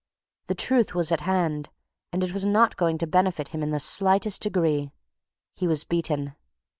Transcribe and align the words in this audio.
The 0.47 0.55
truth 0.55 0.95
was 0.95 1.11
at 1.11 1.21
hand, 1.21 1.69
and 2.11 2.23
it 2.23 2.33
was 2.33 2.43
not 2.43 2.75
going 2.75 2.97
to 2.97 3.05
benefit 3.05 3.49
him 3.49 3.61
in 3.61 3.69
the 3.69 3.79
slightest 3.79 4.41
degree. 4.41 4.89
He 5.53 5.67
was 5.67 5.83
beaten. 5.83 6.33